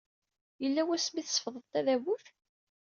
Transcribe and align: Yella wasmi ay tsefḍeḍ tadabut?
Yella 0.61 0.81
wasmi 0.87 1.19
ay 1.19 1.25
tsefḍeḍ 1.25 1.65
tadabut? 1.71 2.25